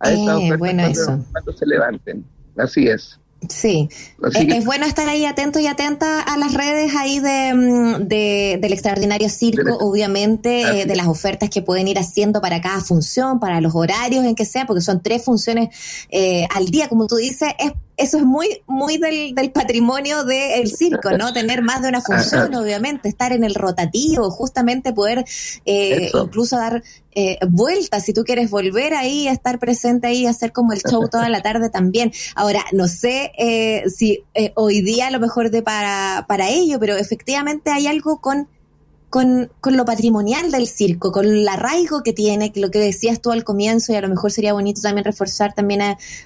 a 0.00 0.10
estas 0.10 0.40
eh, 0.40 0.52
ofertas 0.52 1.26
cuando 1.30 1.52
se 1.52 1.66
levanten. 1.66 2.24
Así 2.56 2.88
es. 2.88 3.18
Sí, 3.48 3.88
es, 4.34 4.64
bueno 4.64 4.86
estar 4.86 5.08
ahí 5.08 5.24
atento 5.24 5.58
y 5.58 5.66
atenta 5.66 6.20
a 6.20 6.36
las 6.36 6.54
redes 6.54 6.94
ahí 6.94 7.18
de, 7.18 7.52
mm, 7.52 8.06
del 8.06 8.72
extraordinario 8.72 9.28
circo, 9.28 9.78
obviamente, 9.78 10.62
eh, 10.62 10.86
de 10.86 10.94
las 10.94 11.08
ofertas 11.08 11.50
que 11.50 11.60
pueden 11.60 11.88
ir 11.88 11.98
haciendo 11.98 12.40
para 12.40 12.60
cada 12.60 12.80
función, 12.80 13.40
para 13.40 13.60
los 13.60 13.74
horarios 13.74 14.24
en 14.24 14.36
que 14.36 14.44
sea, 14.44 14.64
porque 14.64 14.80
son 14.80 15.02
tres 15.02 15.24
funciones 15.24 15.70
eh, 16.10 16.46
al 16.54 16.66
día, 16.66 16.88
como 16.88 17.08
tú 17.08 17.16
dices, 17.16 17.52
es 17.58 17.72
eso 17.96 18.16
es 18.16 18.24
muy, 18.24 18.62
muy 18.66 18.98
del, 18.98 19.34
del 19.34 19.52
patrimonio 19.52 20.24
del 20.24 20.70
circo, 20.70 21.10
¿no? 21.16 21.32
Tener 21.32 21.62
más 21.62 21.82
de 21.82 21.88
una 21.88 22.00
función, 22.00 22.54
obviamente, 22.54 23.08
estar 23.08 23.32
en 23.32 23.44
el 23.44 23.54
rotativo, 23.54 24.30
justamente 24.30 24.92
poder 24.92 25.24
eh, 25.66 26.10
incluso 26.14 26.56
dar 26.56 26.82
eh, 27.14 27.38
vueltas, 27.48 28.04
si 28.04 28.14
tú 28.14 28.24
quieres 28.24 28.50
volver 28.50 28.94
ahí, 28.94 29.28
estar 29.28 29.58
presente 29.58 30.06
ahí, 30.06 30.26
hacer 30.26 30.52
como 30.52 30.72
el 30.72 30.80
show 30.80 31.08
toda 31.10 31.28
la 31.28 31.42
tarde 31.42 31.68
también. 31.68 32.12
Ahora, 32.34 32.64
no 32.72 32.88
sé 32.88 33.32
eh, 33.36 33.84
si 33.90 34.24
eh, 34.34 34.52
hoy 34.56 34.80
día 34.80 35.08
a 35.08 35.10
lo 35.10 35.20
mejor 35.20 35.50
de 35.50 35.62
para, 35.62 36.24
para 36.26 36.48
ello, 36.48 36.78
pero 36.80 36.96
efectivamente 36.96 37.70
hay 37.70 37.86
algo 37.86 38.20
con 38.20 38.48
con, 39.12 39.52
con, 39.60 39.76
lo 39.76 39.84
patrimonial 39.84 40.50
del 40.50 40.66
circo, 40.66 41.12
con 41.12 41.26
el 41.26 41.46
arraigo 41.46 42.02
que 42.02 42.14
tiene, 42.14 42.50
lo 42.56 42.70
que 42.70 42.78
decías 42.78 43.20
tú 43.20 43.30
al 43.30 43.44
comienzo, 43.44 43.92
y 43.92 43.96
a 43.96 44.00
lo 44.00 44.08
mejor 44.08 44.32
sería 44.32 44.54
bonito 44.54 44.80
también 44.80 45.04
reforzar 45.04 45.52
también 45.52 45.82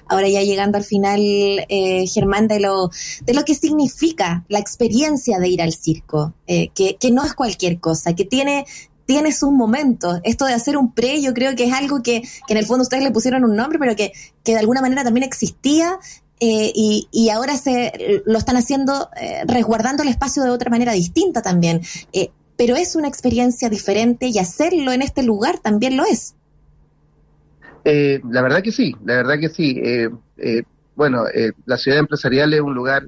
ahora 0.07 0.29
ya 0.29 0.41
llegando 0.41 0.77
al 0.77 0.85
final, 0.85 1.19
eh, 1.19 2.07
Germán, 2.07 2.47
de 2.47 2.61
lo, 2.61 2.89
de 3.25 3.33
lo 3.33 3.43
que 3.43 3.55
significa 3.55 4.45
la 4.47 4.59
experiencia 4.59 5.37
de 5.37 5.49
ir 5.49 5.61
al 5.61 5.73
circo, 5.73 6.33
eh, 6.47 6.69
que, 6.69 6.95
que 6.95 7.11
no 7.11 7.25
es 7.25 7.33
cualquier 7.33 7.81
cosa, 7.81 8.15
que 8.15 8.23
tiene 8.23 8.65
tiene 9.05 9.33
sus 9.33 9.51
momentos. 9.51 10.19
Esto 10.23 10.45
de 10.45 10.53
hacer 10.53 10.77
un 10.77 10.93
pre, 10.93 11.21
yo 11.21 11.33
creo 11.33 11.55
que 11.55 11.65
es 11.65 11.73
algo 11.73 12.03
que, 12.03 12.21
que 12.21 12.53
en 12.53 12.57
el 12.57 12.65
fondo 12.65 12.83
ustedes 12.83 13.03
le 13.03 13.11
pusieron 13.11 13.43
un 13.43 13.55
nombre, 13.55 13.79
pero 13.79 13.95
que, 13.95 14.13
que 14.43 14.53
de 14.53 14.59
alguna 14.59 14.81
manera 14.81 15.03
también 15.03 15.23
existía 15.23 15.97
eh, 16.39 16.71
y, 16.75 17.07
y, 17.11 17.29
ahora 17.29 17.57
se 17.57 18.21
lo 18.25 18.37
están 18.37 18.57
haciendo 18.57 19.09
eh, 19.19 19.41
resguardando 19.47 20.03
el 20.03 20.09
espacio 20.09 20.43
de 20.43 20.51
otra 20.51 20.69
manera 20.69 20.91
distinta 20.91 21.41
también. 21.41 21.81
Eh, 22.13 22.29
pero 22.57 22.75
es 22.75 22.95
una 22.95 23.07
experiencia 23.07 23.69
diferente 23.69 24.27
y 24.27 24.39
hacerlo 24.39 24.91
en 24.91 25.03
este 25.03 25.23
lugar 25.23 25.59
también 25.59 25.95
lo 25.95 26.03
es. 26.03 26.35
Eh, 27.85 28.19
la 28.29 28.41
verdad 28.41 28.61
que 28.61 28.71
sí, 28.71 28.95
la 29.05 29.17
verdad 29.17 29.39
que 29.39 29.49
sí. 29.49 29.79
Eh, 29.81 30.09
eh, 30.37 30.63
bueno, 30.95 31.25
la 31.65 31.77
ciudad 31.77 31.99
empresarial 31.99 32.53
es 32.53 32.59
un 32.59 32.73
lugar 32.73 33.07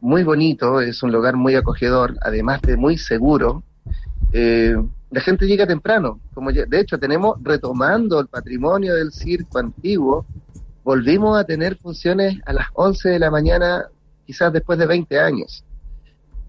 muy 0.00 0.22
bonito, 0.22 0.80
es 0.80 1.02
un 1.02 1.10
lugar 1.10 1.34
muy 1.34 1.56
acogedor, 1.56 2.16
además 2.22 2.62
de 2.62 2.76
muy 2.76 2.96
seguro. 2.96 3.64
la 4.32 5.20
gente 5.20 5.46
llega 5.46 5.66
temprano, 5.66 6.20
como 6.32 6.52
de 6.52 6.80
hecho 6.80 6.98
tenemos 6.98 7.38
retomando 7.42 8.20
el 8.20 8.28
patrimonio 8.28 8.94
del 8.94 9.10
circo 9.12 9.58
antiguo, 9.58 10.24
volvimos 10.84 11.36
a 11.36 11.44
tener 11.44 11.76
funciones 11.76 12.38
a 12.46 12.52
las 12.52 12.66
11 12.74 13.08
de 13.08 13.18
la 13.18 13.32
mañana, 13.32 13.86
quizás 14.24 14.52
después 14.52 14.78
de 14.78 14.86
20 14.86 15.18
años 15.18 15.64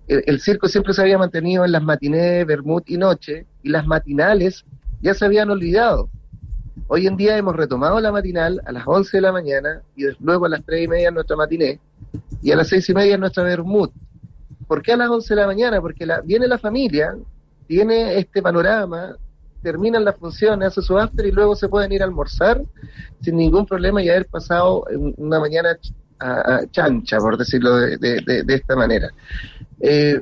el, 0.08 0.42
circo 0.42 0.68
siempre 0.68 0.94
se 0.94 1.02
había 1.02 1.18
mantenido 1.18 1.66
en 1.66 1.72
las 1.72 1.84
matinés, 1.84 2.46
vermut 2.46 2.90
y 2.90 2.98
noche, 2.98 3.46
y 3.62 3.70
las 3.70 3.86
matinales 3.86 4.66
ya 5.02 5.14
se 5.14 5.26
habían 5.26 5.50
olvidado. 5.50 6.10
Hoy 6.88 7.08
en 7.08 7.16
día 7.16 7.38
hemos 7.38 7.56
retomado 7.56 8.00
la 8.00 8.12
matinal 8.12 8.62
a 8.66 8.72
las 8.72 8.84
11 8.86 9.18
de 9.18 9.22
la 9.22 9.32
mañana 9.32 9.82
y 9.96 10.06
luego 10.20 10.46
a 10.46 10.50
las 10.50 10.64
3 10.66 10.84
y 10.84 10.88
media 10.88 11.12
nuestra 11.12 11.36
matiné 11.36 11.80
y 12.42 12.52
a 12.52 12.56
las 12.56 12.68
6 12.68 12.90
y 12.90 12.94
media 12.94 13.18
nuestra 13.18 13.44
vermut. 13.44 13.92
¿Por 14.68 14.82
qué 14.82 14.94
a 14.94 14.98
las 14.98 15.10
11 15.10 15.36
de 15.36 15.42
la 15.42 15.48
mañana? 15.48 15.82
Porque 15.82 16.06
la, 16.06 16.22
viene 16.22 16.48
la 16.48 16.58
familia, 16.58 17.16
tiene 17.68 18.18
este 18.18 18.42
panorama, 18.42 19.16
terminan 19.62 20.04
las 20.04 20.18
funciones, 20.18 20.68
hace 20.68 20.82
su 20.82 20.98
after 20.98 21.26
y 21.26 21.32
luego 21.32 21.56
se 21.56 21.70
pueden 21.70 21.92
ir 21.92 22.02
a 22.02 22.06
almorzar 22.06 22.62
sin 23.22 23.38
ningún 23.38 23.66
problema 23.66 24.02
y 24.04 24.10
haber 24.10 24.28
pasado 24.28 24.86
una 25.18 25.40
mañana 25.40 25.78
chancha, 26.72 27.18
por 27.18 27.38
decirlo 27.38 27.76
de, 27.78 28.46
esta 28.48 28.76
manera. 28.76 29.10
Eh, 29.80 30.22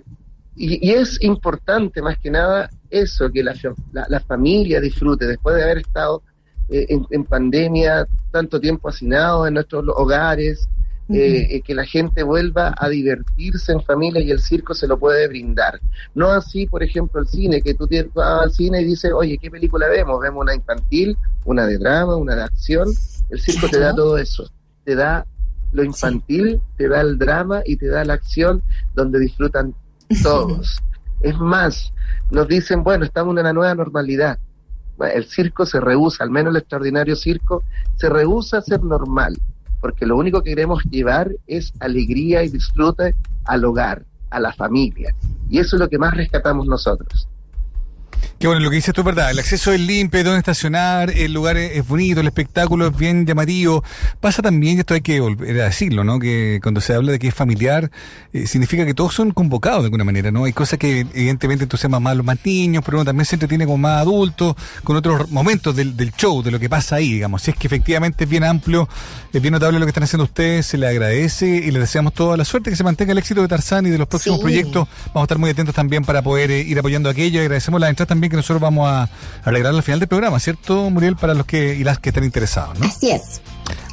y, 0.55 0.91
es 0.91 1.21
importante 1.21 2.01
más 2.01 2.17
que 2.19 2.29
nada 2.29 2.69
eso, 2.89 3.31
que 3.31 3.43
la, 3.43 4.19
familia 4.21 4.81
disfrute 4.81 5.25
después 5.25 5.55
de 5.55 5.63
haber 5.63 5.77
estado 5.79 6.21
eh, 6.69 6.87
en, 6.89 7.23
pandemia 7.23 8.05
tanto 8.31 8.59
tiempo 8.59 8.89
hacinados 8.89 9.47
en 9.47 9.55
nuestros 9.55 9.85
hogares, 9.95 10.67
eh, 11.13 11.61
que 11.65 11.75
la 11.75 11.85
gente 11.85 12.23
vuelva 12.23 12.73
a 12.77 12.87
divertirse 12.87 13.73
en 13.73 13.81
familia 13.81 14.21
y 14.21 14.31
el 14.31 14.39
circo 14.39 14.73
se 14.73 14.87
lo 14.87 14.97
puede 14.97 15.27
brindar. 15.27 15.79
No 16.15 16.29
así, 16.29 16.67
por 16.67 16.83
ejemplo, 16.83 17.19
el 17.19 17.27
cine, 17.27 17.61
que 17.61 17.73
tú 17.73 17.87
vas 18.13 18.43
al 18.43 18.51
cine 18.51 18.81
y 18.81 18.85
dices, 18.85 19.11
oye, 19.13 19.37
¿qué 19.37 19.51
película 19.51 19.89
vemos? 19.89 20.21
Vemos 20.21 20.41
una 20.41 20.55
infantil, 20.55 21.17
una 21.43 21.65
de 21.65 21.77
drama, 21.77 22.15
una 22.15 22.35
de 22.35 22.43
acción. 22.43 22.87
El 23.29 23.41
circo 23.41 23.67
te 23.67 23.79
da 23.79 23.93
todo 23.93 24.17
eso, 24.17 24.49
te 24.85 24.95
da 24.95 25.25
lo 25.71 25.83
infantil, 25.83 26.61
te 26.77 26.87
da 26.87 27.01
el 27.01 27.17
drama 27.17 27.61
y 27.65 27.77
te 27.77 27.87
da 27.87 28.03
la 28.03 28.13
acción 28.13 28.61
donde 28.93 29.19
disfrutan 29.19 29.73
todos. 30.23 30.77
es 31.21 31.37
más, 31.39 31.93
nos 32.29 32.47
dicen, 32.47 32.83
bueno, 32.83 33.05
estamos 33.05 33.33
en 33.33 33.39
una 33.39 33.53
nueva 33.53 33.75
normalidad. 33.75 34.37
el 35.13 35.25
circo 35.25 35.65
se 35.65 35.79
rehúsa, 35.79 36.23
al 36.23 36.31
menos 36.31 36.51
el 36.51 36.61
extraordinario 36.61 37.15
circo, 37.15 37.63
se 37.95 38.09
rehúsa 38.09 38.57
a 38.57 38.61
ser 38.61 38.83
normal, 38.83 39.37
porque 39.79 40.05
lo 40.05 40.17
único 40.17 40.41
que 40.41 40.51
queremos 40.51 40.83
llevar 40.89 41.31
es 41.47 41.73
alegría 41.79 42.43
y 42.43 42.49
disfrute 42.49 43.15
al 43.45 43.65
hogar, 43.65 44.05
a 44.29 44.39
la 44.39 44.53
familia. 44.53 45.15
Y 45.49 45.59
eso 45.59 45.75
es 45.75 45.79
lo 45.79 45.89
que 45.89 45.97
más 45.97 46.13
rescatamos 46.13 46.67
nosotros. 46.67 47.27
Que 48.41 48.47
bueno, 48.47 48.59
lo 48.59 48.71
que 48.71 48.77
dices 48.77 48.91
tú 48.91 49.01
es 49.01 49.05
verdad. 49.05 49.29
El 49.29 49.37
acceso 49.37 49.71
es 49.71 49.79
limpio, 49.79 50.23
donde 50.23 50.39
estacionar, 50.39 51.11
el 51.11 51.31
lugar 51.31 51.57
es, 51.57 51.87
bonito, 51.87 52.21
el 52.21 52.25
espectáculo 52.25 52.87
es 52.87 52.97
bien 52.97 53.23
llamativo. 53.27 53.83
Pasa 54.19 54.41
también, 54.41 54.79
esto 54.79 54.95
hay 54.95 55.01
que 55.01 55.19
volver 55.19 55.61
a 55.61 55.65
decirlo, 55.65 56.03
¿no? 56.03 56.17
Que 56.17 56.59
cuando 56.63 56.81
se 56.81 56.95
habla 56.95 57.11
de 57.11 57.19
que 57.19 57.27
es 57.27 57.35
familiar, 57.35 57.91
eh, 58.33 58.47
significa 58.47 58.83
que 58.83 58.95
todos 58.95 59.13
son 59.13 59.29
convocados 59.29 59.81
de 59.81 59.85
alguna 59.85 60.05
manera, 60.05 60.31
¿no? 60.31 60.45
Hay 60.45 60.53
cosas 60.53 60.79
que 60.79 61.01
evidentemente 61.01 61.65
entusiasman 61.65 62.01
más 62.01 62.13
a 62.13 62.15
los 62.15 62.25
más 62.25 62.43
niños, 62.43 62.81
pero 62.83 62.97
uno 62.97 63.05
también 63.05 63.25
se 63.25 63.35
entretiene 63.35 63.67
con 63.67 63.79
más 63.79 64.01
adultos, 64.01 64.55
con 64.83 64.95
otros 64.95 65.29
momentos 65.29 65.75
del, 65.75 65.95
del 65.95 66.11
show, 66.11 66.41
de 66.41 66.49
lo 66.49 66.59
que 66.59 66.67
pasa 66.67 66.95
ahí, 66.95 67.13
digamos. 67.13 67.43
Si 67.43 67.51
es 67.51 67.57
que 67.57 67.67
efectivamente 67.67 68.23
es 68.23 68.29
bien 68.29 68.43
amplio, 68.43 68.89
es 69.31 69.39
bien 69.39 69.51
notable 69.51 69.77
lo 69.77 69.85
que 69.85 69.91
están 69.91 70.05
haciendo 70.05 70.23
ustedes, 70.23 70.65
se 70.65 70.79
le 70.79 70.87
agradece 70.87 71.45
y 71.45 71.69
les 71.69 71.81
deseamos 71.81 72.15
toda 72.15 72.37
la 72.37 72.45
suerte, 72.45 72.71
que 72.71 72.75
se 72.75 72.83
mantenga 72.83 73.11
el 73.11 73.19
éxito 73.19 73.43
de 73.43 73.47
Tarzán 73.47 73.85
y 73.85 73.91
de 73.91 73.99
los 73.99 74.07
próximos 74.07 74.39
proyectos. 74.39 74.87
Vamos 75.09 75.21
a 75.21 75.23
estar 75.25 75.37
muy 75.37 75.51
atentos 75.51 75.75
también 75.75 76.03
para 76.03 76.23
poder 76.23 76.49
eh, 76.49 76.61
ir 76.61 76.79
apoyando 76.79 77.07
aquello. 77.07 77.39
Agradecemos 77.39 77.79
la 77.79 77.87
entrada 77.87 78.07
también 78.07 78.30
que 78.31 78.37
nosotros 78.37 78.61
vamos 78.61 78.89
a 78.89 79.09
arreglar 79.43 79.75
al 79.75 79.83
final 79.83 79.99
del 79.99 80.09
programa, 80.09 80.39
¿cierto, 80.39 80.89
Muriel? 80.89 81.15
Para 81.15 81.33
los 81.33 81.45
que 81.45 81.75
y 81.75 81.83
las 81.83 81.99
que 81.99 82.09
estén 82.09 82.23
interesados, 82.23 82.79
¿no? 82.79 82.85
Así 82.85 83.11
es. 83.11 83.41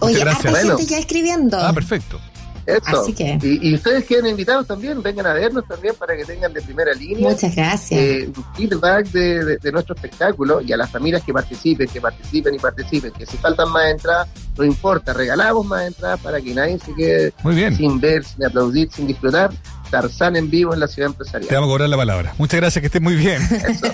Oye, 0.00 0.22
harta 0.22 0.52
gente 0.54 0.86
ya 0.86 0.98
escribiendo. 0.98 1.58
Ah, 1.60 1.72
perfecto. 1.72 2.20
Eso. 2.68 3.00
Así 3.00 3.14
que... 3.14 3.38
y, 3.42 3.74
ustedes 3.74 4.04
quieren 4.04 4.26
invitados 4.26 4.66
también, 4.66 5.02
vengan 5.02 5.26
a 5.26 5.32
vernos 5.32 5.66
también 5.66 5.94
para 5.94 6.14
que 6.14 6.24
tengan 6.24 6.52
de 6.52 6.60
primera 6.60 6.92
línea. 6.92 7.30
Muchas 7.30 7.56
gracias. 7.56 7.98
Eh, 7.98 8.30
feedback 8.54 9.06
de, 9.08 9.56
de, 9.56 9.72
nuestro 9.72 9.94
espectáculo 9.94 10.60
y 10.60 10.70
a 10.72 10.76
las 10.76 10.90
familias 10.90 11.22
que 11.24 11.32
participen, 11.32 11.88
que 11.88 12.00
participen 12.00 12.54
y 12.54 12.58
participen. 12.58 13.12
Que 13.12 13.24
si 13.24 13.38
faltan 13.38 13.70
más 13.70 13.90
entradas, 13.90 14.28
no 14.58 14.64
importa, 14.64 15.14
regalamos 15.14 15.64
más 15.64 15.86
entradas 15.86 16.20
para 16.20 16.42
que 16.42 16.54
nadie 16.54 16.78
se 16.78 16.94
quede 16.94 17.32
sin 17.74 17.98
ver, 17.98 18.22
sin 18.22 18.44
aplaudir, 18.44 18.90
sin 18.92 19.06
disfrutar. 19.06 19.50
Tarzán 19.90 20.36
en 20.36 20.50
vivo 20.50 20.74
en 20.74 20.80
la 20.80 20.88
ciudad 20.88 21.08
empresarial. 21.08 21.48
Te 21.48 21.54
vamos 21.54 21.68
a 21.68 21.72
cobrar 21.72 21.88
la 21.88 21.96
palabra. 21.96 22.34
Muchas 22.36 22.60
gracias, 22.60 22.82
que 22.82 22.86
estés 22.86 23.00
muy 23.00 23.14
bien. 23.14 23.40
Eso. 23.42 23.86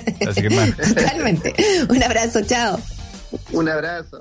Totalmente. 0.94 1.54
Un 1.88 2.02
abrazo, 2.02 2.40
chao. 2.44 2.80
Un 3.52 3.68
abrazo. 3.68 4.20